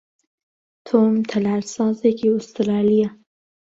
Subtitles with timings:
[0.85, 3.09] تۆم تەلارسازێکی ئوسترالییە.